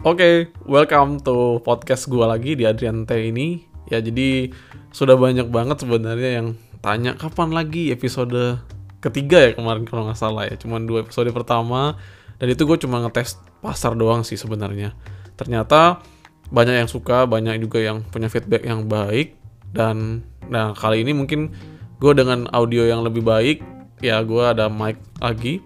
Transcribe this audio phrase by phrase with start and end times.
[0.00, 3.68] Oke, welcome to podcast gue lagi di Adrian T ini.
[3.92, 4.48] Ya, jadi
[4.96, 8.64] sudah banyak banget sebenarnya yang tanya kapan lagi episode
[9.04, 10.56] ketiga ya kemarin kalau nggak salah ya.
[10.56, 12.00] Cuman dua episode pertama
[12.40, 14.96] dan itu gue cuma ngetes pasar doang sih sebenarnya.
[15.36, 16.00] Ternyata
[16.48, 19.36] banyak yang suka, banyak juga yang punya feedback yang baik
[19.76, 21.52] dan nah kali ini mungkin
[22.00, 23.60] gue dengan audio yang lebih baik
[24.00, 25.60] ya gue ada mic lagi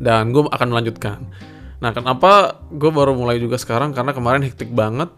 [0.00, 1.28] dan gue akan melanjutkan.
[1.84, 3.92] Nah, kenapa gue baru mulai juga sekarang?
[3.92, 5.12] Karena kemarin hektik banget,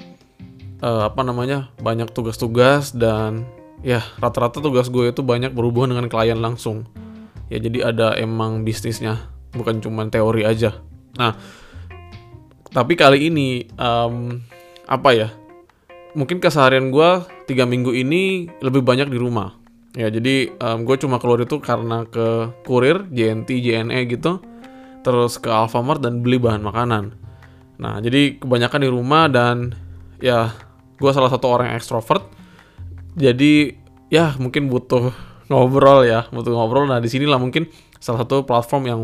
[0.83, 3.47] uh, apa namanya, banyak tugas-tugas dan
[3.87, 6.83] ya rata-rata tugas gue itu banyak berhubungan dengan klien langsung.
[7.47, 10.83] Ya jadi ada emang bisnisnya, bukan cuma teori aja.
[11.15, 11.39] Nah,
[12.75, 14.43] tapi kali ini um,
[14.91, 15.29] apa ya?
[16.19, 19.55] Mungkin keseharian gue tiga minggu ini lebih banyak di rumah.
[19.95, 24.43] Ya jadi um, gue cuma keluar itu karena ke kurir, JNT, JNE gitu
[25.07, 27.15] terus ke Alfamart dan beli bahan makanan.
[27.79, 29.71] Nah, jadi kebanyakan di rumah dan
[30.19, 30.51] ya
[30.99, 32.27] gue salah satu orang yang ekstrovert.
[33.15, 33.71] Jadi
[34.11, 35.15] ya mungkin butuh
[35.47, 36.91] ngobrol ya, butuh ngobrol.
[36.91, 37.71] Nah, di sinilah mungkin
[38.03, 39.01] salah satu platform yang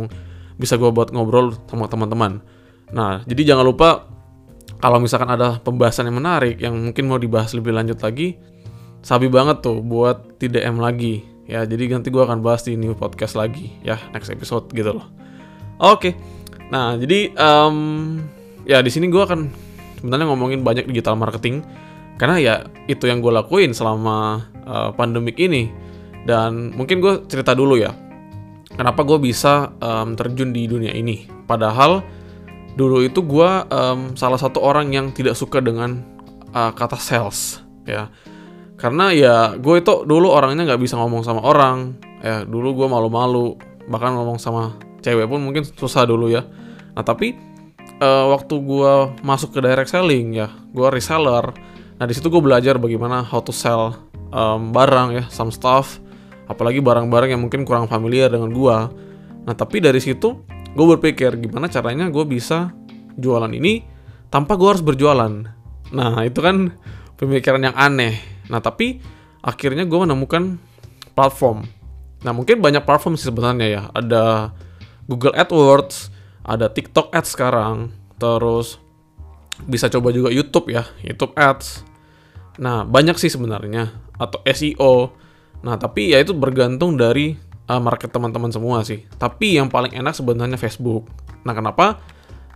[0.58, 2.42] bisa gue buat ngobrol sama teman-teman.
[2.90, 4.10] Nah, jadi jangan lupa
[4.82, 8.34] kalau misalkan ada pembahasan yang menarik yang mungkin mau dibahas lebih lanjut lagi,
[9.06, 11.22] sabi banget tuh buat di DM lagi.
[11.46, 15.06] Ya, jadi nanti gue akan bahas di new podcast lagi ya, next episode gitu loh.
[15.82, 16.14] Oke.
[16.70, 18.16] Nah, jadi um,
[18.62, 19.50] ya di sini gue akan
[19.98, 21.66] sebenarnya ngomongin banyak digital marketing.
[22.16, 22.54] Karena ya
[22.86, 25.68] itu yang gue lakuin selama uh, pandemik ini.
[26.22, 27.90] Dan mungkin gue cerita dulu ya
[28.76, 31.28] kenapa gue bisa um, terjun di dunia ini.
[31.44, 32.00] Padahal
[32.78, 36.00] dulu itu gue um, salah satu orang yang tidak suka dengan
[36.54, 38.08] uh, kata sales ya.
[38.78, 41.98] Karena ya gue itu dulu orangnya nggak bisa ngomong sama orang.
[42.22, 43.58] Ya dulu gue malu-malu
[43.90, 46.46] bahkan ngomong sama cewek pun mungkin susah dulu ya.
[46.94, 47.34] Nah tapi
[47.98, 48.94] uh, waktu gue
[49.26, 51.50] masuk ke direct selling ya gue reseller.
[51.98, 53.98] Nah di situ gue belajar bagaimana how to sell
[54.30, 55.98] um, barang ya some stuff.
[56.46, 58.78] Apalagi barang-barang yang mungkin kurang familiar dengan gue
[59.42, 62.70] nah tapi dari situ gue berpikir gimana caranya gue bisa
[63.18, 63.82] jualan ini
[64.32, 65.32] tanpa gue harus berjualan.
[65.92, 66.72] Nah itu kan
[67.20, 68.16] pemikiran yang aneh.
[68.48, 69.04] Nah tapi
[69.44, 70.56] akhirnya gue menemukan
[71.12, 71.68] platform.
[72.24, 73.82] Nah mungkin banyak platform sih sebenarnya ya.
[73.92, 74.54] Ada
[75.10, 76.10] Google AdWords,
[76.46, 78.78] ada TikTok Ads sekarang, terus
[79.66, 81.86] bisa coba juga YouTube ya, YouTube Ads.
[82.58, 85.14] Nah, banyak sih sebenarnya atau SEO.
[85.62, 87.34] Nah, tapi ya itu bergantung dari
[87.70, 89.06] uh, market teman-teman semua sih.
[89.16, 91.08] Tapi yang paling enak sebenarnya Facebook.
[91.46, 92.02] Nah, kenapa?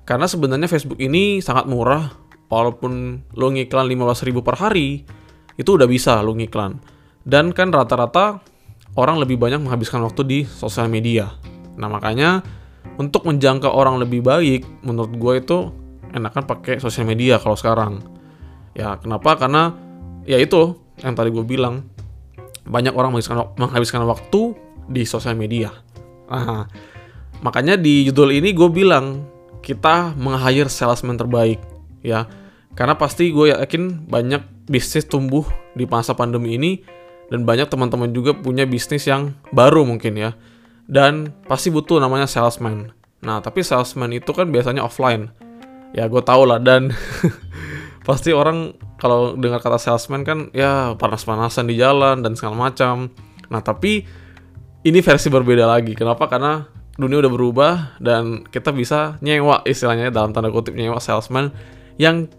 [0.07, 2.15] Karena sebenarnya Facebook ini sangat murah
[2.47, 5.03] walaupun lo ngiklan 15.000 per hari,
[5.59, 6.79] itu udah bisa lo ngiklan.
[7.27, 8.39] Dan kan rata-rata
[8.95, 11.35] orang lebih banyak menghabiskan waktu di sosial media.
[11.77, 12.45] Nah makanya
[12.97, 15.59] untuk menjangkau orang lebih baik, menurut gue itu
[16.17, 18.01] enakan pakai sosial media kalau sekarang.
[18.73, 19.37] Ya kenapa?
[19.37, 19.73] Karena
[20.25, 21.85] ya itu yang tadi gue bilang
[22.67, 24.57] banyak orang menghabiskan, menghabiskan waktu
[24.91, 25.71] di sosial media.
[26.27, 26.67] Nah,
[27.45, 29.29] makanya di judul ini gue bilang
[29.61, 31.59] kita meng-hire salesman terbaik
[32.07, 32.31] ya
[32.79, 35.43] karena pasti gue yakin banyak bisnis tumbuh
[35.75, 36.73] di masa pandemi ini
[37.27, 40.31] dan banyak teman-teman juga punya bisnis yang baru mungkin ya
[40.87, 42.95] dan pasti butuh namanya salesman.
[43.23, 45.35] Nah, tapi salesman itu kan biasanya offline.
[45.95, 46.95] Ya, gue tau lah dan
[48.09, 53.11] pasti orang kalau dengar kata salesman kan ya panas-panasan di jalan dan segala macam.
[53.51, 54.07] Nah, tapi
[54.87, 55.99] ini versi berbeda lagi.
[55.99, 56.31] Kenapa?
[56.31, 56.63] Karena
[56.97, 61.53] dunia udah berubah dan kita bisa nyewa istilahnya dalam tanda kutip nyewa salesman
[62.01, 62.31] yang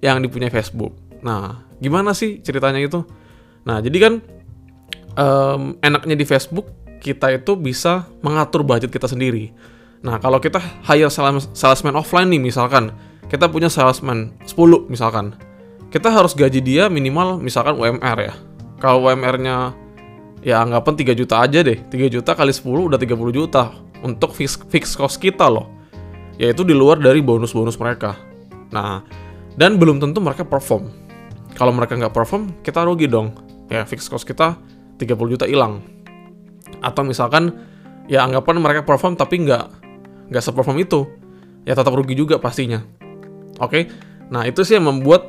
[0.00, 0.94] yang dipunyai Facebook.
[1.20, 3.02] Nah, gimana sih ceritanya itu?
[3.66, 4.14] Nah, jadi kan
[5.18, 9.52] um, enaknya di Facebook kita itu bisa mengatur budget kita sendiri.
[10.04, 12.94] Nah, kalau kita hire salesman offline nih misalkan,
[13.26, 15.34] kita punya salesman 10 misalkan.
[15.90, 18.34] Kita harus gaji dia minimal misalkan UMR ya.
[18.78, 19.72] Kalau UMR-nya
[20.44, 21.78] ya anggapan 3 juta aja deh.
[21.90, 23.74] 3 juta kali 10 udah 30 juta
[24.04, 25.66] untuk fix, fix cost kita loh.
[26.36, 28.14] Yaitu di luar dari bonus-bonus mereka.
[28.70, 29.00] Nah,
[29.56, 30.92] dan belum tentu mereka perform.
[31.56, 33.32] Kalau mereka nggak perform, kita rugi dong.
[33.72, 34.54] Ya, fix cost kita
[35.00, 35.95] 30 juta hilang
[36.86, 37.50] atau misalkan
[38.06, 39.64] ya anggapan mereka perform tapi nggak
[40.30, 41.10] nggak seperform itu
[41.66, 42.86] ya tetap rugi juga pastinya.
[43.58, 43.66] Oke?
[43.66, 43.82] Okay?
[44.26, 45.26] nah itu sih yang membuat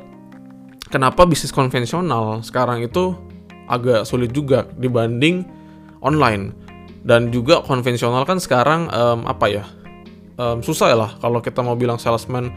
[0.90, 3.14] kenapa bisnis konvensional sekarang itu
[3.66, 5.44] agak sulit juga dibanding
[6.00, 6.54] online.
[6.98, 9.64] Dan juga konvensional kan sekarang um, apa ya
[10.36, 12.50] um, susah lah kalau kita mau bilang salesman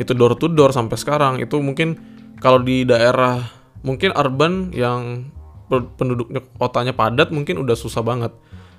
[0.00, 1.38] itu door to door sampai sekarang.
[1.38, 2.00] Itu mungkin
[2.40, 3.42] kalau di daerah
[3.84, 5.28] mungkin urban yang
[5.96, 8.32] penduduknya kotanya padat mungkin udah susah banget.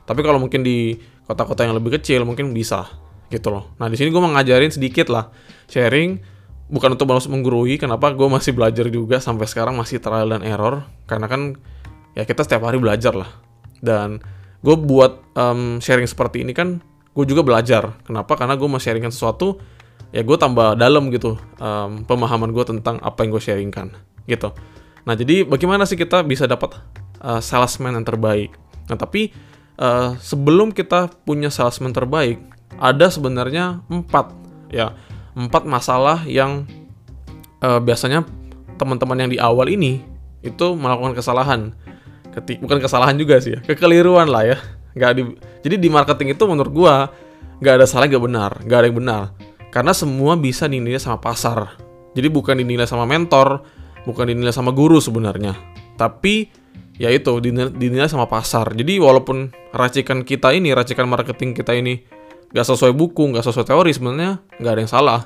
[0.04, 2.86] Tapi kalau mungkin di kota-kota yang lebih kecil mungkin bisa
[3.32, 3.74] gitu loh.
[3.82, 5.32] Nah di sini gue mau ngajarin sedikit lah
[5.72, 6.22] sharing
[6.74, 10.82] bukan untuk balas menggurui kenapa gue masih belajar juga sampai sekarang masih trial dan error
[11.06, 11.54] karena kan
[12.18, 13.30] ya kita setiap hari belajar lah
[13.84, 14.24] dan
[14.64, 16.80] gue buat um, sharing seperti ini kan
[17.14, 19.60] gue juga belajar kenapa karena gue mau sharingkan sesuatu
[20.16, 23.88] ya gue tambah dalam gitu um, pemahaman gue tentang apa yang gue sharingkan
[24.26, 24.50] gitu
[25.04, 26.80] nah jadi bagaimana sih kita bisa dapat
[27.20, 28.56] uh, salesman yang terbaik
[28.88, 29.36] nah tapi
[29.80, 32.40] uh, sebelum kita punya salesman terbaik
[32.80, 34.32] ada sebenarnya empat
[34.74, 34.96] ya
[35.34, 36.66] empat masalah yang
[37.64, 38.26] uh, biasanya
[38.78, 40.04] teman-teman yang di awal ini
[40.44, 41.72] itu melakukan kesalahan.
[42.34, 44.58] Ketik bukan kesalahan juga sih ya, kekeliruan lah ya.
[44.94, 45.22] Gak di,
[45.66, 47.10] jadi di marketing itu menurut gua
[47.62, 49.22] nggak ada salah nggak benar, nggak ada yang benar.
[49.74, 51.78] Karena semua bisa dinilai sama pasar.
[52.14, 53.66] Jadi bukan dinilai sama mentor,
[54.08, 55.56] bukan dinilai sama guru sebenarnya.
[55.96, 56.50] Tapi
[56.98, 58.72] ya itu dinilai, sama pasar.
[58.74, 62.04] Jadi walaupun racikan kita ini, racikan marketing kita ini
[62.54, 65.22] nggak sesuai buku, nggak sesuai teori sebenarnya nggak ada yang salah.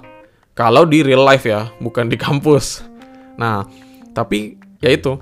[0.58, 2.82] Kalau di real life ya, bukan di kampus.
[3.38, 3.68] Nah,
[4.16, 5.22] tapi ya itu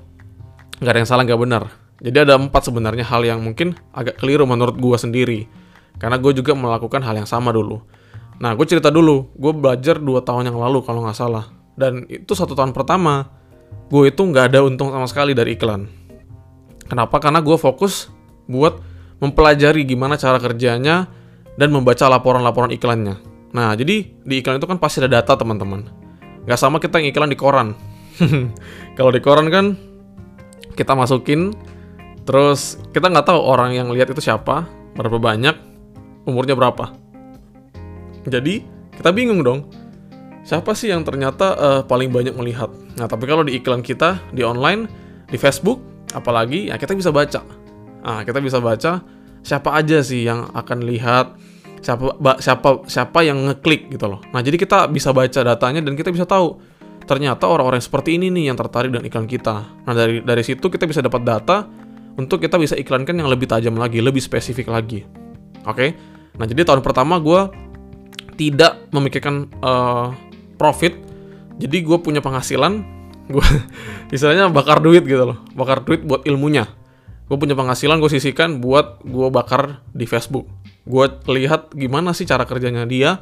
[0.80, 1.62] nggak ada yang salah nggak benar.
[2.00, 5.40] Jadi ada empat sebenarnya hal yang mungkin agak keliru menurut gue sendiri.
[5.96, 7.80] Karena gue juga melakukan hal yang sama dulu.
[8.36, 11.48] Nah, gue cerita dulu, gue belajar dua tahun yang lalu kalau nggak salah.
[11.72, 13.35] Dan itu satu tahun pertama,
[13.92, 15.86] gue itu nggak ada untung sama sekali dari iklan.
[16.86, 17.18] Kenapa?
[17.18, 18.10] Karena gue fokus
[18.46, 18.78] buat
[19.18, 21.10] mempelajari gimana cara kerjanya,
[21.56, 23.16] dan membaca laporan-laporan iklannya.
[23.56, 25.88] Nah, jadi di iklan itu kan pasti ada data teman-teman.
[26.44, 27.72] Gak sama kita yang iklan di koran.
[28.96, 29.74] Kalau di koran kan
[30.76, 31.56] kita masukin,
[32.28, 35.56] terus kita nggak tahu orang yang lihat itu siapa, berapa banyak,
[36.28, 36.92] umurnya berapa.
[38.28, 38.60] Jadi
[38.92, 39.72] kita bingung dong,
[40.44, 42.68] siapa sih yang ternyata uh, paling banyak melihat.
[42.96, 44.88] Nah, tapi kalau di iklan kita di online,
[45.28, 45.80] di Facebook,
[46.16, 47.44] apalagi ya kita bisa baca.
[48.06, 49.02] Nah, kita bisa baca
[49.46, 51.38] siapa aja sih yang akan lihat
[51.84, 54.20] siapa siapa siapa yang ngeklik gitu loh.
[54.32, 56.58] Nah, jadi kita bisa baca datanya dan kita bisa tahu
[57.06, 59.86] ternyata orang-orang seperti ini nih yang tertarik dengan iklan kita.
[59.86, 61.68] Nah, dari dari situ kita bisa dapat data
[62.16, 65.04] untuk kita bisa iklankan yang lebih tajam lagi, lebih spesifik lagi.
[65.68, 65.76] Oke.
[65.76, 65.88] Okay?
[66.36, 67.48] Nah, jadi tahun pertama gue
[68.36, 70.12] tidak memikirkan uh,
[70.60, 70.96] profit.
[71.56, 72.84] Jadi gue punya penghasilan,
[73.32, 73.46] gue
[74.14, 76.68] istilahnya bakar duit gitu loh, bakar duit buat ilmunya.
[77.26, 80.46] Gue punya penghasilan gue sisihkan buat gue bakar di Facebook.
[80.86, 83.18] Gue lihat gimana sih cara kerjanya dia.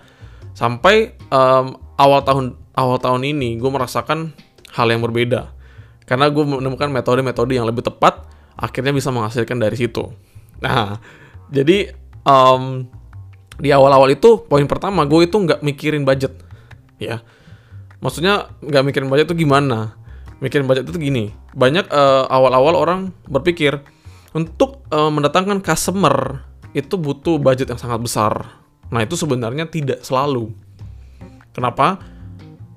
[0.53, 4.37] Sampai um, awal tahun awal tahun ini gue merasakan
[4.77, 5.57] hal yang berbeda.
[6.05, 8.29] Karena gue menemukan metode-metode yang lebih tepat
[8.61, 10.13] akhirnya bisa menghasilkan dari situ.
[10.61, 11.01] Nah
[11.49, 11.97] jadi
[12.29, 12.85] um,
[13.57, 16.35] di awal-awal itu poin pertama gue itu nggak mikirin budget
[16.99, 17.23] ya
[18.05, 19.97] maksudnya nggak mikirin budget itu gimana
[20.45, 23.81] mikirin budget itu gini banyak uh, awal-awal orang berpikir
[24.37, 28.33] untuk uh, mendatangkan customer itu butuh budget yang sangat besar.
[28.91, 30.51] Nah, itu sebenarnya tidak selalu.
[31.55, 32.03] Kenapa?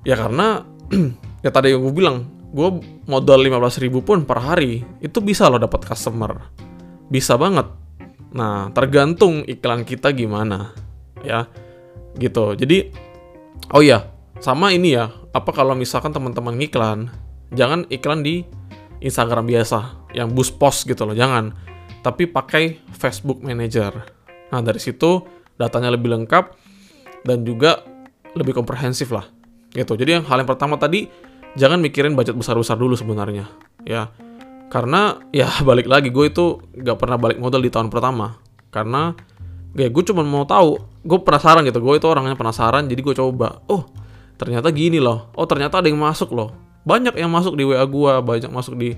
[0.06, 0.62] Ya karena
[1.44, 2.78] ya tadi yang gue bilang, gue
[3.10, 6.38] modal 15 ribu pun per hari itu bisa loh dapat customer.
[7.10, 7.66] Bisa banget.
[8.32, 10.72] Nah, tergantung iklan kita gimana.
[11.26, 11.50] Ya.
[12.14, 12.54] Gitu.
[12.54, 12.94] Jadi
[13.74, 14.06] oh iya,
[14.38, 15.10] sama ini ya.
[15.34, 17.10] Apa kalau misalkan teman-teman ngiklan,
[17.54, 18.46] jangan iklan di
[18.98, 21.54] Instagram biasa yang boost post gitu loh, jangan.
[22.02, 23.92] Tapi pakai Facebook Manager.
[24.54, 25.22] Nah, dari situ
[25.58, 26.44] datanya lebih lengkap
[27.26, 27.82] dan juga
[28.38, 29.26] lebih komprehensif lah.
[29.74, 29.98] Gitu.
[29.98, 31.10] Jadi yang hal yang pertama tadi
[31.58, 33.50] jangan mikirin budget besar-besar dulu sebenarnya,
[33.84, 34.08] ya.
[34.72, 38.38] Karena ya balik lagi gue itu gak pernah balik modal di tahun pertama.
[38.70, 39.12] Karena
[39.76, 41.82] ya gue cuma mau tahu, gue penasaran gitu.
[41.82, 43.60] Gue itu orangnya penasaran, jadi gue coba.
[43.68, 43.84] Oh,
[44.38, 45.28] ternyata gini loh.
[45.34, 46.54] Oh, ternyata ada yang masuk loh.
[46.86, 48.96] Banyak yang masuk di WA gua banyak masuk di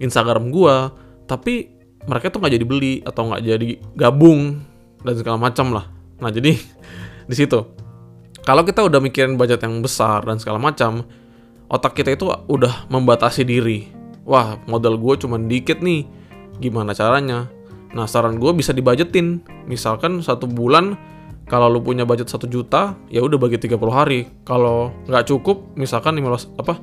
[0.00, 0.94] Instagram gua
[1.28, 1.68] tapi
[2.08, 4.64] mereka tuh nggak jadi beli atau nggak jadi gabung
[5.04, 5.84] dan segala macam lah.
[6.22, 6.56] Nah jadi
[7.30, 7.60] di situ.
[8.40, 11.04] Kalau kita udah mikirin budget yang besar dan segala macam
[11.68, 13.92] otak kita itu udah membatasi diri.
[14.24, 16.08] Wah modal gue cuma dikit nih.
[16.56, 17.52] Gimana caranya?
[17.92, 20.96] Nah saran gue bisa dibajetin misalkan satu bulan
[21.50, 24.30] kalau lu punya budget satu juta ya udah bagi 30 hari.
[24.46, 26.78] Kalau nggak cukup misalkan 15 apa?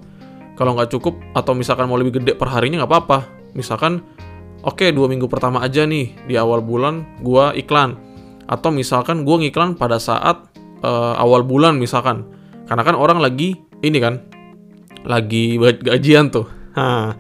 [0.60, 3.20] Kalau nggak cukup atau misalkan mau lebih gede per harinya nggak apa-apa.
[3.56, 4.04] Misalkan
[4.68, 7.96] oke okay, dua minggu pertama aja nih di awal bulan gua iklan.
[8.52, 10.52] Atau misalkan gua ngiklan pada saat
[10.84, 12.28] uh, awal bulan misalkan.
[12.68, 14.20] Karena kan orang lagi ini kan
[15.08, 16.44] lagi gajian tuh.
[16.76, 17.16] Ha,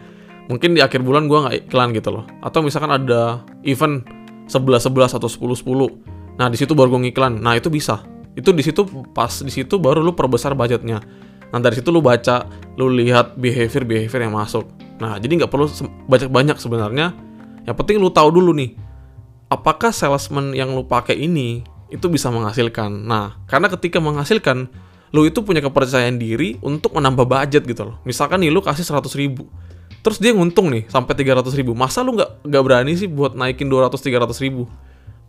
[0.51, 2.27] mungkin di akhir bulan gua nggak iklan gitu loh.
[2.43, 4.03] Atau misalkan ada event
[4.51, 8.05] 11 11 atau 10 10 nah di situ baru gua ngiklan nah itu bisa
[8.37, 11.01] itu di situ pas di situ baru lu perbesar budgetnya
[11.51, 14.67] Nah dari situ lu baca, lu lihat behavior-behavior yang masuk.
[14.99, 15.67] Nah jadi nggak perlu
[16.09, 17.15] banyak-banyak sebenarnya.
[17.63, 18.75] Yang penting lu tahu dulu nih,
[19.51, 22.91] apakah salesman yang lu pakai ini itu bisa menghasilkan.
[23.07, 24.67] Nah karena ketika menghasilkan,
[25.15, 27.95] lu itu punya kepercayaan diri untuk menambah budget gitu loh.
[28.03, 29.47] Misalkan nih lu kasih 100 ribu,
[30.03, 31.71] terus dia nguntung nih sampai 300 ribu.
[31.71, 34.67] Masa lu nggak nggak berani sih buat naikin 200-300 ribu?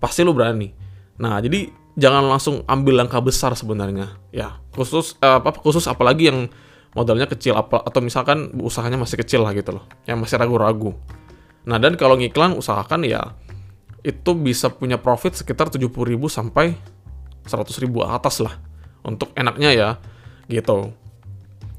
[0.02, 0.74] Pasti lu berani.
[1.18, 4.18] Nah jadi jangan langsung ambil langkah besar sebenarnya.
[4.34, 6.50] Ya khusus eh, apa khusus apalagi yang
[6.96, 10.96] modalnya kecil apa atau misalkan usahanya masih kecil lah gitu loh, yang masih ragu-ragu.
[11.68, 13.36] Nah dan kalau ngiklan usahakan ya
[14.06, 15.90] itu bisa punya profit sekitar 70.000
[16.30, 16.78] sampai
[17.44, 18.54] 100.000 atas lah
[19.02, 19.88] untuk enaknya ya
[20.46, 20.92] gitu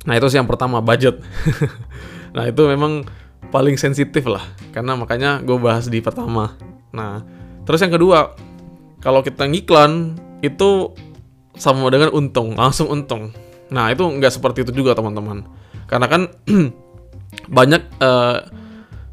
[0.07, 1.19] nah itu sih yang pertama budget
[2.35, 3.05] nah itu memang
[3.49, 6.55] paling sensitif lah karena makanya gue bahas di pertama
[6.93, 7.23] nah
[7.63, 8.33] terus yang kedua
[8.99, 10.95] kalau kita ngiklan itu
[11.59, 13.35] sama dengan untung langsung untung
[13.69, 15.45] nah itu nggak seperti itu juga teman-teman
[15.89, 16.21] karena kan
[17.57, 18.45] banyak uh,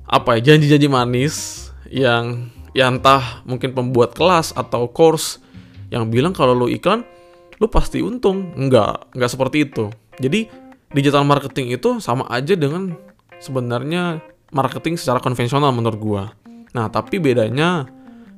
[0.06, 5.42] apa ya janji-janji manis yang ya entah mungkin pembuat kelas atau course
[5.90, 7.06] yang bilang kalau lo iklan
[7.60, 8.52] lu pasti untung.
[8.56, 9.88] Enggak, enggak seperti itu.
[10.20, 10.48] Jadi
[10.92, 12.96] digital marketing itu sama aja dengan
[13.40, 14.20] sebenarnya
[14.52, 16.24] marketing secara konvensional menurut gua.
[16.72, 17.88] Nah, tapi bedanya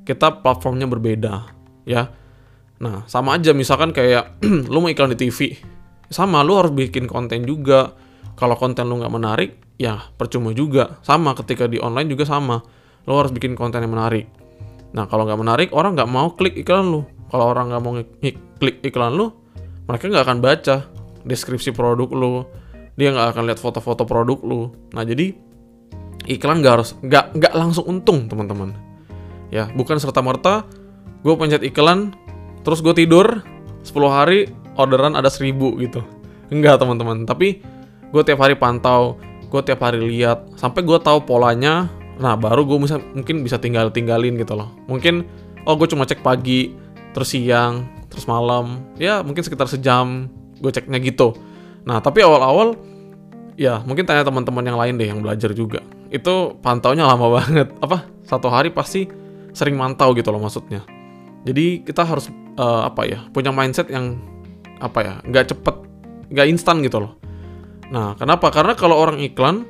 [0.09, 1.53] kita platformnya berbeda,
[1.85, 2.09] ya.
[2.81, 4.41] Nah, sama aja misalkan kayak
[4.73, 5.61] lu mau iklan di TV.
[6.09, 7.93] Sama, lu harus bikin konten juga.
[8.33, 10.97] Kalau konten lu nggak menarik, ya percuma juga.
[11.05, 12.65] Sama ketika di online juga sama.
[13.05, 14.25] Lu harus bikin konten yang menarik.
[14.97, 17.93] Nah, kalau nggak menarik, orang nggak mau klik iklan lu kalau orang nggak mau
[18.59, 19.33] klik iklan lu
[19.89, 20.77] mereka nggak akan baca
[21.25, 22.45] deskripsi produk lu
[22.97, 25.37] dia nggak akan lihat foto-foto produk lu nah jadi
[26.29, 28.75] iklan nggak harus nggak nggak langsung untung teman-teman
[29.49, 30.65] ya bukan serta merta
[31.25, 32.15] gue pencet iklan
[32.63, 33.43] terus gue tidur
[33.83, 36.01] 10 hari orderan ada 1000 gitu
[36.53, 37.61] enggak teman-teman tapi
[38.09, 39.17] gue tiap hari pantau
[39.49, 41.89] gue tiap hari lihat sampai gue tahu polanya
[42.19, 45.25] nah baru gue bisa mungkin bisa tinggal tinggalin gitu loh mungkin
[45.69, 50.29] oh gue cuma cek pagi terus siang, terus malam, ya mungkin sekitar sejam
[50.63, 51.35] gue ceknya gitu.
[51.83, 52.79] Nah tapi awal-awal
[53.59, 55.83] ya mungkin tanya teman-teman yang lain deh yang belajar juga.
[56.15, 57.75] Itu pantaunya lama banget.
[57.83, 59.11] Apa satu hari pasti
[59.59, 60.87] sering mantau gitu loh maksudnya.
[61.43, 64.23] Jadi kita harus uh, apa ya punya mindset yang
[64.79, 65.75] apa ya nggak cepet
[66.31, 67.19] nggak instan gitu loh.
[67.91, 68.55] Nah kenapa?
[68.55, 69.67] Karena kalau orang iklan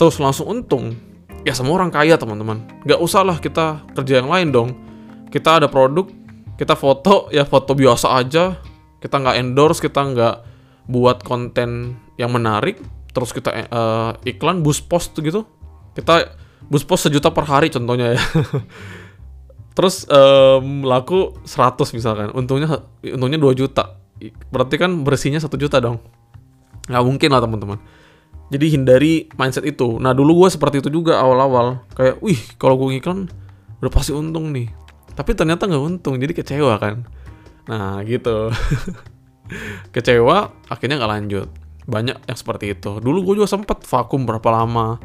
[0.00, 0.96] terus langsung untung
[1.44, 2.64] ya semua orang kaya teman-teman.
[2.88, 4.70] Nggak usah lah kita kerja yang lain dong.
[5.28, 6.08] Kita ada produk
[6.58, 8.58] kita foto ya foto biasa aja
[8.98, 10.36] kita nggak endorse kita nggak
[10.90, 12.82] buat konten yang menarik
[13.14, 15.46] terus kita uh, iklan boost post gitu
[15.94, 16.34] kita
[16.66, 18.20] boost post sejuta per hari contohnya ya
[19.78, 22.34] terus um, laku 100 misalkan.
[22.34, 22.82] Untungnya
[23.14, 23.94] untungnya 2 juta.
[24.50, 26.02] Berarti kan bersihnya satu juta dong.
[26.90, 27.78] Nggak mungkin lah teman-teman.
[28.50, 30.02] Jadi hindari mindset itu.
[30.02, 31.86] Nah dulu gue seperti itu juga awal-awal.
[31.94, 33.30] Kayak wih kalau gue iklan
[33.78, 34.66] udah pasti untung nih.
[35.14, 37.06] Tapi ternyata nggak untung jadi kecewa kan.
[37.70, 38.50] Nah gitu.
[39.94, 41.48] Kecewa akhirnya nggak lanjut.
[41.86, 42.98] Banyak yang seperti itu.
[42.98, 44.98] Dulu gue juga sempet vakum berapa lama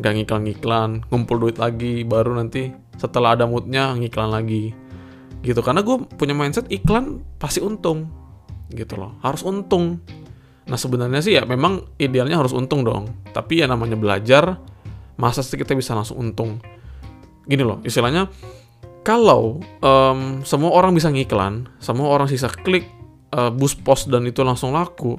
[0.00, 4.72] nggak ngiklan-ngiklan ngumpul duit lagi baru nanti setelah ada moodnya ngiklan lagi.
[5.42, 8.08] Gitu karena gue punya mindset iklan pasti untung
[8.72, 9.18] gitu loh.
[9.20, 10.00] Harus untung.
[10.70, 13.10] Nah sebenarnya sih ya memang idealnya harus untung dong.
[13.34, 14.56] Tapi ya namanya belajar
[15.18, 16.62] masa sih kita bisa langsung untung?
[17.42, 18.30] Gini loh istilahnya
[19.02, 22.86] kalau um, semua orang bisa ngiklan, semua orang bisa klik
[23.34, 25.18] uh, boost post dan itu langsung laku,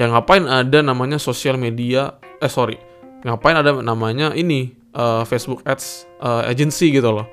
[0.00, 2.16] ya ngapain ada namanya sosial media?
[2.40, 2.80] Eh sorry,
[3.26, 7.26] ngapain ada namanya ini uh, Facebook Ads uh, agency gitu loh?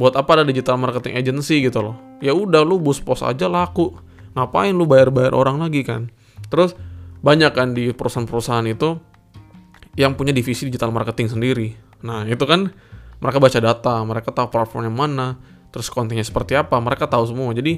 [0.00, 1.96] Buat apa ada digital marketing agency gitu loh?
[2.24, 3.92] Ya udah lu boost post aja laku,
[4.36, 6.08] ngapain lu bayar-bayar orang lagi kan?
[6.48, 6.76] Terus
[7.20, 8.96] banyak kan di perusahaan-perusahaan itu
[9.98, 11.76] yang punya divisi digital marketing sendiri.
[12.00, 12.72] Nah itu kan
[13.20, 15.36] mereka baca data, mereka tahu platform yang mana,
[15.68, 17.52] terus kontennya seperti apa, mereka tahu semua.
[17.52, 17.76] Jadi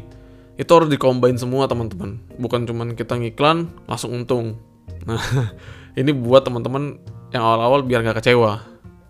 [0.54, 2.23] itu harus dikombain semua teman-teman.
[2.38, 4.61] Bukan cuman kita ngiklan langsung untung.
[5.02, 5.19] Nah,
[6.00, 7.02] ini buat teman-teman
[7.33, 8.53] yang awal-awal biar nggak kecewa.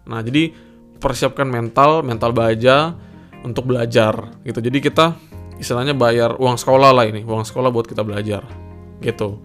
[0.06, 0.54] Nah, jadi
[1.02, 2.94] persiapkan mental, mental baja
[3.42, 4.62] untuk belajar gitu.
[4.62, 5.18] Jadi kita
[5.58, 8.46] istilahnya bayar uang sekolah lah ini, uang sekolah buat kita belajar
[9.02, 9.42] gitu.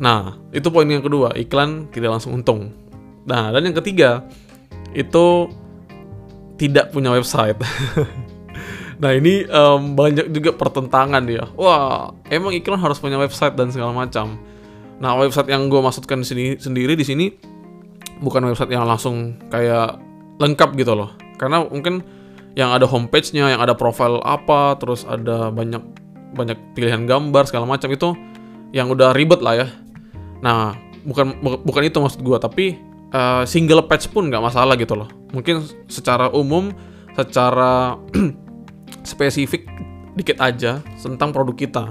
[0.00, 2.72] Nah, itu poin yang kedua, iklan tidak langsung untung.
[3.28, 4.24] Nah, dan yang ketiga
[4.96, 5.52] itu
[6.56, 7.60] tidak punya website.
[9.02, 11.46] nah ini um, banyak juga pertentangan dia.
[11.54, 14.40] Wah, emang iklan harus punya website dan segala macam.
[14.98, 17.26] Nah website yang gue maksudkan sini sendiri di sini
[18.22, 19.98] bukan website yang langsung kayak
[20.38, 21.14] lengkap gitu loh.
[21.38, 22.02] Karena mungkin
[22.58, 25.82] yang ada homepage-nya, yang ada profile apa, terus ada banyak
[26.34, 28.12] banyak pilihan gambar segala macam itu
[28.74, 29.68] yang udah ribet lah ya.
[30.42, 30.74] Nah
[31.06, 32.64] bukan bukan itu maksud gue, tapi
[33.14, 35.08] uh, single page pun nggak masalah gitu loh.
[35.32, 36.74] Mungkin secara umum,
[37.14, 37.96] secara
[39.10, 39.64] spesifik
[40.18, 41.84] dikit aja tentang produk kita.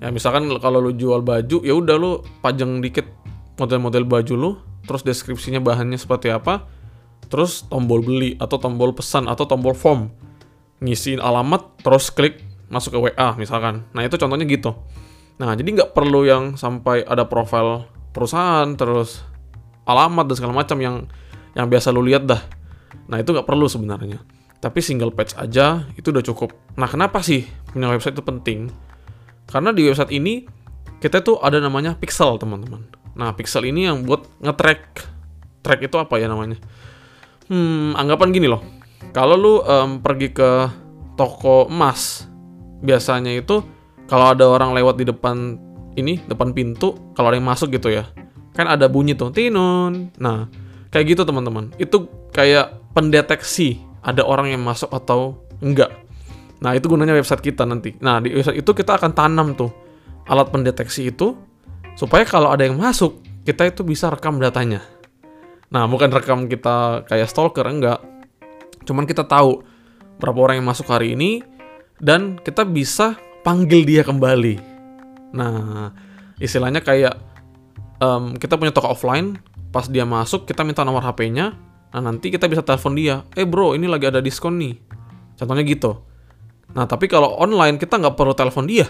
[0.00, 3.04] Ya misalkan kalau lu jual baju, ya udah lu pajang dikit
[3.60, 4.50] model-model baju lu,
[4.90, 6.66] terus deskripsinya bahannya seperti apa,
[7.30, 10.10] terus tombol beli atau tombol pesan atau tombol form.
[10.82, 13.86] Ngisiin alamat, terus klik masuk ke WA misalkan.
[13.94, 14.74] Nah itu contohnya gitu.
[15.38, 19.22] Nah jadi nggak perlu yang sampai ada profil perusahaan, terus
[19.86, 21.06] alamat dan segala macam yang
[21.54, 22.42] yang biasa lu lihat dah.
[23.06, 24.18] Nah itu nggak perlu sebenarnya.
[24.58, 26.50] Tapi single page aja itu udah cukup.
[26.74, 28.74] Nah kenapa sih punya website itu penting?
[29.46, 30.50] Karena di website ini
[30.98, 32.99] kita tuh ada namanya pixel teman-teman.
[33.16, 34.80] Nah pixel ini yang buat nge-track.
[35.60, 36.56] Track itu apa ya namanya?
[37.50, 38.62] Hmm, anggapan gini loh.
[39.10, 40.70] Kalau lu um, pergi ke
[41.18, 42.30] toko emas,
[42.80, 43.60] biasanya itu
[44.06, 45.58] kalau ada orang lewat di depan
[45.98, 48.06] ini, depan pintu, kalau ada yang masuk gitu ya,
[48.54, 50.14] kan ada bunyi tuh, tinun.
[50.16, 50.46] Nah,
[50.94, 51.74] kayak gitu teman-teman.
[51.76, 55.90] Itu kayak pendeteksi ada orang yang masuk atau enggak.
[56.60, 57.96] Nah, itu gunanya website kita nanti.
[57.98, 59.72] Nah, di website itu kita akan tanam tuh
[60.28, 61.34] alat pendeteksi itu
[61.94, 64.84] supaya kalau ada yang masuk, kita itu bisa rekam datanya.
[65.70, 68.02] Nah, bukan rekam kita kayak stalker enggak.
[68.82, 69.62] Cuman kita tahu
[70.18, 71.46] berapa orang yang masuk hari ini
[72.02, 73.14] dan kita bisa
[73.46, 74.58] panggil dia kembali.
[75.32, 75.94] Nah,
[76.42, 77.14] istilahnya kayak
[78.02, 79.38] um, kita punya toko offline,
[79.70, 81.54] pas dia masuk kita minta nomor HP-nya,
[81.94, 84.74] nah nanti kita bisa telepon dia, eh bro ini lagi ada diskon nih.
[85.38, 86.02] Contohnya gitu.
[86.74, 88.86] Nah, tapi kalau online kita nggak perlu telepon dia.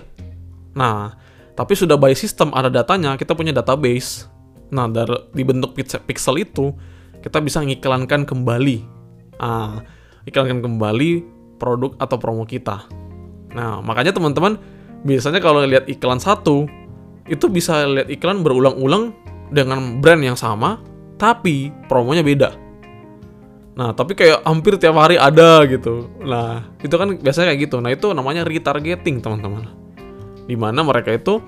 [0.77, 1.13] Nah,
[1.61, 4.25] tapi sudah by system ada datanya, kita punya database.
[4.73, 6.73] Nah, dari dibentuk pixel itu,
[7.21, 8.81] kita bisa ngiklankan kembali.
[9.37, 9.85] Nah,
[10.25, 11.11] iklankan kembali
[11.61, 12.89] produk atau promo kita.
[13.53, 14.57] Nah, makanya teman-teman
[15.05, 16.65] biasanya kalau lihat iklan satu,
[17.29, 19.13] itu bisa lihat iklan berulang-ulang
[19.53, 20.81] dengan brand yang sama,
[21.21, 22.57] tapi promonya beda.
[23.77, 26.09] Nah, tapi kayak hampir tiap hari ada gitu.
[26.25, 27.77] Nah, itu kan biasanya kayak gitu.
[27.85, 29.80] Nah, itu namanya retargeting, teman-teman.
[30.45, 31.41] Di mana mereka itu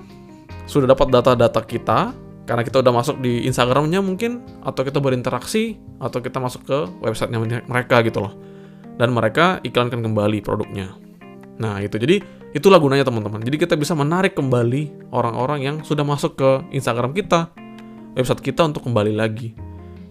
[0.65, 6.19] sudah dapat data-data kita, karena kita udah masuk di Instagramnya mungkin, atau kita berinteraksi, atau
[6.19, 8.33] kita masuk ke websitenya mereka gitu loh.
[8.99, 10.93] Dan mereka iklankan kembali produknya.
[11.57, 11.97] Nah, itu.
[11.97, 12.21] Jadi,
[12.53, 13.41] itulah gunanya teman-teman.
[13.41, 17.49] Jadi, kita bisa menarik kembali orang-orang yang sudah masuk ke Instagram kita,
[18.13, 19.57] website kita untuk kembali lagi.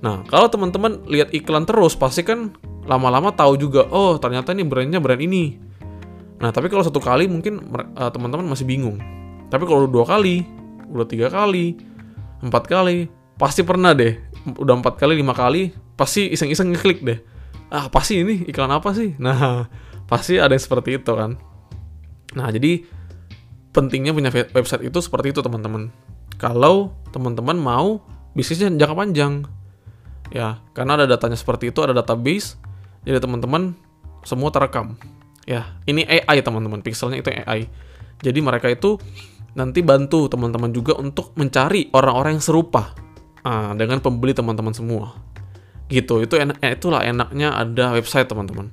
[0.03, 2.51] Nah, kalau teman-teman lihat iklan terus, pasti kan
[2.83, 5.55] lama-lama tahu juga, oh ternyata ini brandnya brand ini.
[6.43, 8.99] Nah, tapi kalau satu kali mungkin uh, teman-teman masih bingung.
[9.47, 10.43] Tapi kalau dua kali,
[10.91, 11.79] udah tiga kali,
[12.43, 13.07] empat kali,
[13.39, 14.19] pasti pernah deh.
[14.59, 17.23] Udah empat kali, lima kali, pasti iseng-iseng ngeklik deh.
[17.71, 19.15] Ah, pasti ini iklan apa sih?
[19.23, 19.71] Nah,
[20.11, 21.39] pasti ada yang seperti itu kan.
[22.35, 22.83] Nah, jadi
[23.71, 25.95] pentingnya punya website itu seperti itu teman-teman.
[26.43, 28.03] Kalau teman-teman mau
[28.35, 29.47] bisnisnya jangka panjang,
[30.33, 32.57] ya karena ada datanya seperti itu ada database
[33.05, 33.77] jadi teman-teman
[34.25, 34.97] semua terekam
[35.49, 36.81] ya ini AI teman-teman.
[36.81, 37.69] Pixelnya itu AI
[38.23, 38.97] jadi mereka itu
[39.53, 42.95] nanti bantu teman-teman juga untuk mencari orang-orang yang serupa
[43.43, 45.19] ah, dengan pembeli teman-teman semua.
[45.91, 46.25] Gitu.
[46.25, 48.71] Itu enak eh, itulah enaknya ada website teman-teman.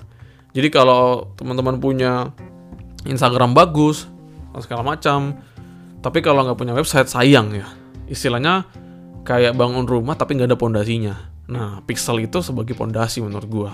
[0.53, 2.31] Jadi kalau teman-teman punya
[3.03, 4.05] Instagram bagus
[4.61, 5.39] segala macam
[5.99, 7.67] tapi kalau nggak punya website sayang ya.
[8.07, 8.69] Istilahnya
[9.25, 11.15] kayak bangun rumah tapi nggak ada pondasinya.
[11.49, 13.71] Nah, Pixel itu sebagai pondasi menurut gue.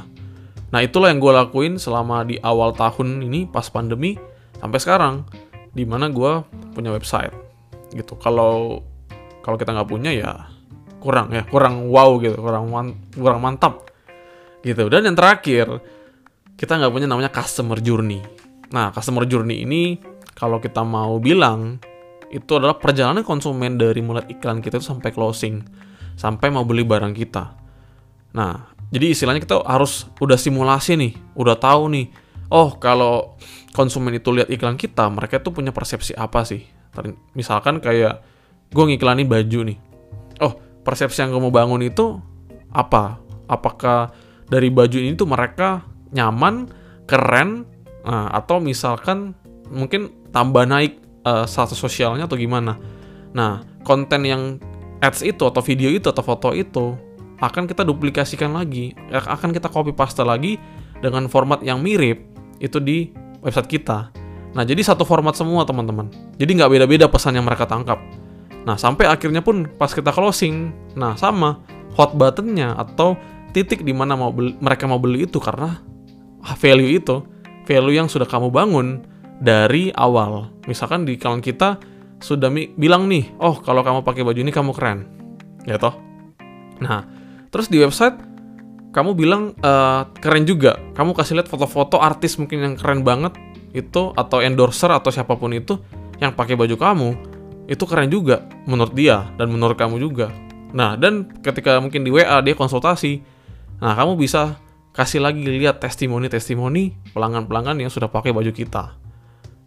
[0.73, 4.17] Nah, itulah yang gue lakuin selama di awal tahun ini pas pandemi
[4.57, 5.15] sampai sekarang,
[5.75, 6.41] di mana gue
[6.73, 7.33] punya website
[7.93, 8.17] gitu.
[8.17, 8.81] Kalau
[9.45, 10.31] kalau kita nggak punya ya
[10.97, 13.85] kurang ya, kurang wow gitu, kurang man, kurang mantap
[14.65, 14.89] gitu.
[14.89, 15.69] Dan yang terakhir,
[16.57, 18.25] kita nggak punya namanya customer journey.
[18.73, 20.01] Nah, customer journey ini
[20.33, 21.77] kalau kita mau bilang
[22.33, 25.61] itu adalah perjalanan konsumen dari mulai iklan kita itu sampai closing,
[26.17, 27.55] sampai mau beli barang kita.
[28.35, 32.07] Nah, jadi istilahnya kita harus udah simulasi nih, udah tahu nih.
[32.47, 33.35] Oh, kalau
[33.75, 36.63] konsumen itu lihat iklan kita, mereka tuh punya persepsi apa sih?
[37.35, 38.23] Misalkan kayak
[38.71, 39.77] gue ngiklanin baju nih.
[40.39, 40.55] Oh,
[40.87, 42.23] persepsi yang gue mau bangun itu
[42.71, 43.19] apa?
[43.51, 44.15] Apakah
[44.47, 45.83] dari baju ini tuh mereka
[46.15, 46.71] nyaman,
[47.03, 47.67] keren,
[48.07, 49.35] nah, atau misalkan
[49.67, 52.79] mungkin tambah naik uh, status sosialnya atau gimana?
[53.35, 54.55] Nah, konten yang
[55.03, 56.95] ads itu atau video itu atau foto itu
[57.39, 60.55] akan kita duplikasikan lagi, akan kita copy paste lagi
[61.03, 62.23] dengan format yang mirip
[62.63, 63.11] itu di
[63.43, 64.11] website kita.
[64.55, 66.07] Nah, jadi satu format semua teman-teman.
[66.39, 67.99] Jadi nggak beda-beda pesan yang mereka tangkap.
[68.63, 71.59] Nah, sampai akhirnya pun pas kita closing, nah sama
[71.99, 73.19] hot buttonnya atau
[73.51, 75.79] titik di mana mau beli, mereka mau beli itu karena
[76.55, 77.21] value itu,
[77.67, 79.03] value yang sudah kamu bangun
[79.43, 80.49] dari awal.
[80.65, 81.77] Misalkan di kawan kita
[82.23, 82.47] sudah
[82.79, 84.99] bilang nih, oh kalau kamu pakai baju ini kamu keren,
[85.67, 85.93] ya toh.
[86.79, 87.05] Nah,
[87.55, 88.19] Terus di website
[88.91, 90.75] kamu bilang uh, keren juga.
[90.91, 93.31] Kamu kasih lihat foto-foto artis mungkin yang keren banget
[93.71, 95.79] itu atau endorser atau siapa pun itu.
[96.15, 97.09] yang pakai baju kamu
[97.67, 100.31] itu keren juga menurut dia dan menurut kamu juga.
[100.71, 103.19] Nah, dan ketika mungkin di WA dia konsultasi,
[103.83, 104.55] nah kamu bisa
[104.95, 108.95] kasih lagi lihat testimoni-testimoni pelanggan-pelanggan yang sudah pakai baju kita.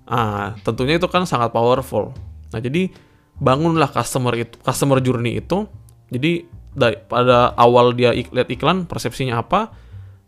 [0.09, 2.17] Ah, tentunya itu kan sangat powerful.
[2.49, 2.89] Nah, jadi
[3.37, 5.69] bangunlah customer itu, customer journey itu.
[6.09, 9.73] Jadi dari pada awal dia ik, lihat iklan, persepsinya apa,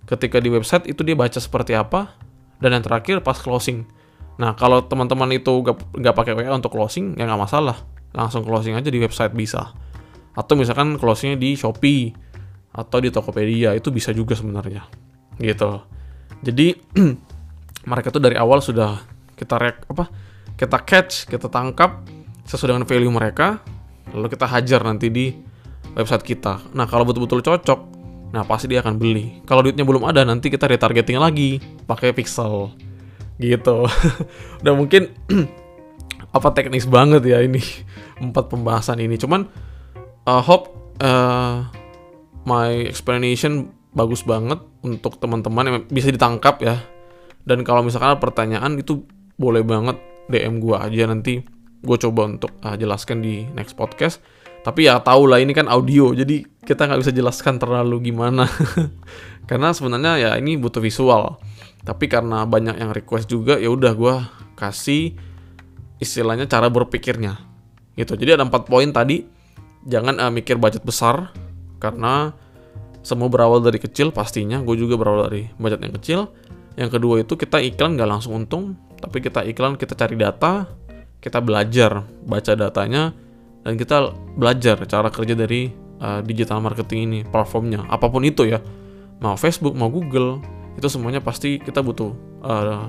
[0.09, 2.15] ketika di website itu dia baca seperti apa,
[2.61, 3.89] dan yang terakhir pas closing.
[4.41, 7.77] Nah, kalau teman-teman itu nggak pakai WA untuk closing, ya nggak masalah.
[8.17, 9.77] Langsung closing aja di website bisa.
[10.33, 12.15] Atau misalkan closingnya di Shopee
[12.71, 14.87] atau di Tokopedia itu bisa juga sebenarnya.
[15.37, 15.71] Gitu.
[16.41, 16.73] Jadi
[17.91, 19.01] mereka tuh dari awal sudah
[19.37, 20.05] kita rek apa
[20.61, 22.05] kita catch kita tangkap
[22.45, 23.65] sesuai dengan value mereka
[24.13, 25.33] lalu kita hajar nanti di
[25.95, 26.63] website kita.
[26.77, 28.01] Nah kalau betul-betul cocok
[28.31, 29.43] nah pasti dia akan beli.
[29.43, 32.71] Kalau duitnya belum ada nanti kita retargeting lagi pakai pixel.
[33.43, 33.77] Gitu.
[34.63, 35.11] Udah mungkin
[36.37, 37.59] apa teknis banget ya ini
[38.25, 39.19] empat pembahasan ini.
[39.19, 39.51] Cuman
[40.31, 40.71] uh, hope
[41.03, 41.67] uh,
[42.47, 46.79] my explanation bagus banget untuk teman-teman yang bisa ditangkap ya.
[47.43, 49.03] Dan kalau misalkan ada pertanyaan itu
[49.35, 49.99] boleh banget
[50.31, 51.11] DM gue aja.
[51.11, 51.43] Nanti
[51.83, 54.23] gue coba untuk uh, jelaskan di next podcast
[54.61, 58.45] tapi ya tau lah ini kan audio jadi kita nggak bisa jelaskan terlalu gimana.
[59.49, 61.41] Karena sebenarnya ya ini butuh visual.
[61.81, 64.15] Tapi karena banyak yang request juga ya udah gue
[64.53, 65.17] kasih
[65.97, 67.41] istilahnya cara berpikirnya.
[67.97, 69.25] Gitu jadi ada empat poin tadi.
[69.89, 71.33] Jangan uh, mikir budget besar
[71.81, 72.37] karena
[73.01, 74.61] semua berawal dari kecil pastinya.
[74.61, 76.21] Gue juga berawal dari budget yang kecil.
[76.77, 80.69] Yang kedua itu kita iklan nggak langsung untung tapi kita iklan kita cari data
[81.25, 83.17] kita belajar baca datanya
[83.61, 85.69] dan kita belajar cara kerja dari
[86.01, 87.85] uh, digital marketing ini platformnya.
[87.89, 88.59] Apa pun itu ya.
[89.21, 90.41] Mau Facebook mau Google
[90.81, 92.89] itu semuanya pasti kita butuh uh,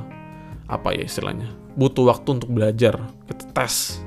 [0.71, 1.51] apa ya istilahnya?
[1.75, 2.95] Butuh waktu untuk belajar
[3.27, 3.99] kita tes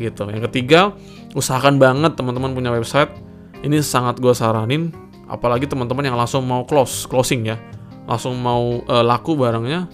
[0.00, 0.24] gitu.
[0.32, 0.96] Yang ketiga
[1.36, 3.12] usahakan banget teman-teman punya website.
[3.60, 4.88] Ini sangat gue saranin
[5.28, 7.60] apalagi teman-teman yang langsung mau close closing ya.
[8.08, 9.84] Langsung mau uh, laku barangnya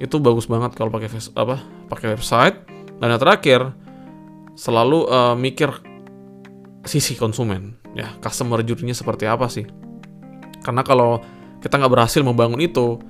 [0.00, 1.60] itu bagus banget kalau pakai apa
[1.92, 2.56] pakai website.
[2.96, 3.76] Dan yang terakhir
[4.58, 5.70] selalu uh, mikir
[6.84, 9.66] sisi konsumen ya customer journey seperti apa sih?
[10.60, 11.20] Karena kalau
[11.60, 13.00] kita nggak berhasil membangun itu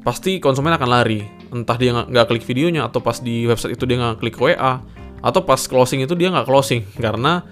[0.00, 1.20] pasti konsumen akan lari.
[1.50, 4.80] Entah dia nggak klik videonya atau pas di website itu dia nggak klik WA
[5.20, 6.84] atau pas closing itu dia nggak closing.
[6.96, 7.44] Karena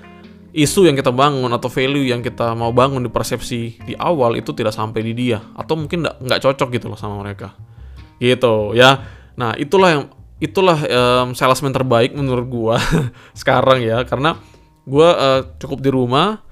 [0.56, 4.56] isu yang kita bangun atau value yang kita mau bangun di persepsi di awal itu
[4.56, 5.42] tidak sampai di dia.
[5.56, 7.52] Atau mungkin nggak cocok gitu loh sama mereka.
[8.16, 9.04] Gitu ya.
[9.36, 10.04] Nah itulah yang
[10.38, 12.76] itulah um, salesman terbaik menurut gua
[13.40, 14.02] sekarang ya.
[14.06, 14.38] Karena
[14.88, 16.42] gua uh, cukup di rumah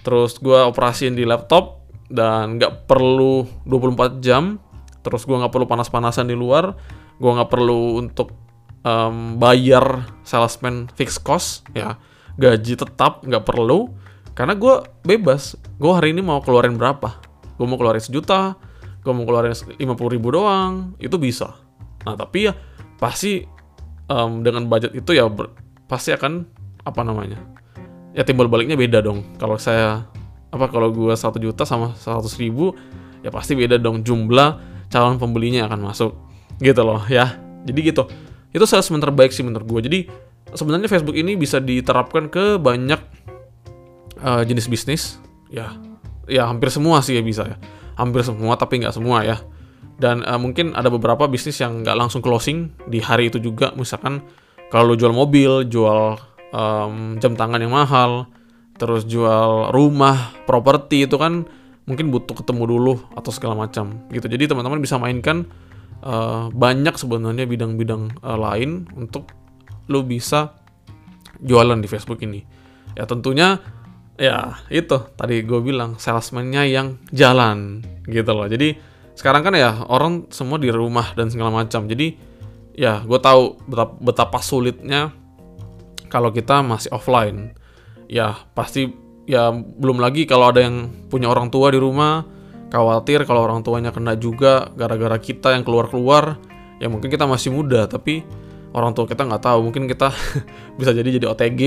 [0.00, 4.60] terus gua operasiin di laptop dan nggak perlu 24 jam.
[5.00, 6.76] Terus gua nggak perlu panas-panasan di luar.
[7.20, 8.32] Gua nggak perlu untuk
[8.84, 11.96] um, bayar salesman fixed cost ya.
[12.40, 13.92] Gaji tetap nggak perlu.
[14.32, 15.52] Karena gue bebas.
[15.76, 17.20] Gue hari ini mau keluarin berapa?
[17.60, 18.56] Gue mau keluarin sejuta
[19.00, 19.80] gue mau keluarin 50
[20.12, 20.94] ribu doang.
[21.00, 21.56] Itu bisa.
[22.04, 22.52] Nah tapi ya
[23.00, 23.42] pasti
[24.12, 25.48] um, dengan budget itu ya ber,
[25.88, 26.44] pasti akan
[26.84, 27.40] apa namanya
[28.12, 29.24] ya timbal baliknya beda dong.
[29.38, 30.04] Kalau saya
[30.50, 32.74] apa kalau gue satu juta sama seratus ribu
[33.22, 34.02] ya pasti beda dong.
[34.02, 34.58] Jumlah
[34.90, 36.12] calon pembelinya akan masuk.
[36.60, 37.38] Gitu loh ya.
[37.64, 38.04] Jadi gitu.
[38.50, 39.98] Itu salesman terbaik sih menurut gue jadi
[40.50, 42.98] sebenarnya Facebook ini bisa diterapkan ke banyak
[44.20, 45.02] uh, jenis bisnis.
[45.48, 45.74] Ya.
[46.30, 47.56] Ya hampir semua sih ya bisa ya.
[47.94, 49.38] Hampir semua tapi nggak semua ya
[50.00, 53.76] dan uh, mungkin ada beberapa bisnis yang nggak langsung closing di hari itu juga.
[53.76, 54.24] Misalkan
[54.72, 56.16] kalau lo jual mobil jual
[56.56, 58.26] um, jam tangan yang mahal
[58.80, 61.44] terus jual rumah properti itu kan
[61.84, 64.24] mungkin butuh ketemu dulu atau segala macam gitu.
[64.24, 65.44] Jadi teman-teman bisa mainkan
[66.00, 69.28] uh, banyak sebenarnya bidang-bidang uh, lain untuk
[69.92, 70.56] lo bisa
[71.44, 72.40] jualan di Facebook ini.
[72.96, 73.60] Ya tentunya
[74.16, 78.48] ya itu tadi gue bilang salesman-nya yang jalan gitu loh.
[78.48, 81.84] Jadi sekarang kan ya orang semua di rumah dan segala macam.
[81.86, 82.16] Jadi
[82.74, 85.12] ya gue tahu betapa, betapa sulitnya
[86.08, 87.54] kalau kita masih offline.
[88.10, 88.90] Ya pasti
[89.28, 92.26] ya belum lagi kalau ada yang punya orang tua di rumah
[92.70, 96.38] khawatir kalau orang tuanya kena juga gara-gara kita yang keluar-keluar
[96.78, 98.22] ya mungkin kita masih muda tapi
[98.74, 99.58] orang tua kita nggak tahu.
[99.70, 100.10] Mungkin kita
[100.78, 101.62] bisa jadi jadi OTG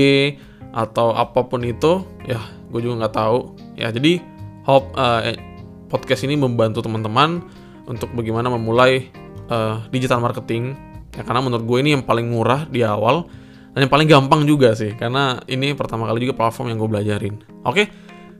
[0.74, 2.40] atau apa pun itu ya
[2.72, 3.38] gue juga nggak tahu.
[3.78, 4.18] Ya jadi
[4.66, 5.53] hope uh,
[5.94, 7.38] podcast ini membantu teman-teman
[7.86, 9.14] untuk bagaimana memulai
[9.46, 10.74] uh, digital marketing.
[11.14, 13.30] Ya karena menurut gue ini yang paling murah di awal
[13.70, 17.34] dan yang paling gampang juga sih karena ini pertama kali juga platform yang gue belajarin.
[17.62, 17.86] Oke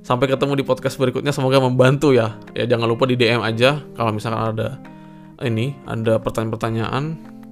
[0.03, 1.31] sampai ketemu di podcast berikutnya.
[1.31, 2.35] Semoga membantu ya.
[2.59, 4.83] Ya jangan lupa di DM aja kalau misalkan ada
[5.47, 7.05] ini ada pertanyaan-pertanyaan.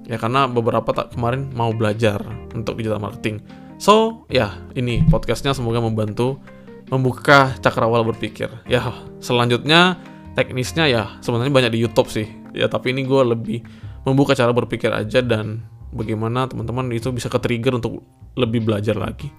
[0.03, 2.19] Ya karena beberapa tak kemarin mau belajar
[2.51, 3.39] untuk digital marketing.
[3.79, 5.55] So, ya ini podcastnya.
[5.55, 6.43] Semoga membantu
[6.89, 8.49] membuka cakrawala berpikir.
[8.67, 8.91] Ya,
[9.23, 9.99] selanjutnya
[10.33, 12.27] teknisnya ya sebenarnya banyak di YouTube sih.
[12.53, 13.59] Ya, tapi ini gue lebih
[14.03, 18.03] membuka cara berpikir aja dan bagaimana teman-teman itu bisa ke-trigger untuk
[18.35, 19.29] lebih belajar lagi.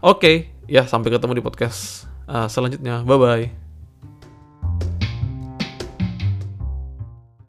[0.00, 3.02] Oke, ya sampai ketemu di podcast uh, selanjutnya.
[3.02, 3.67] Bye bye.